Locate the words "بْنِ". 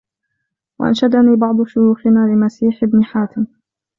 2.85-3.03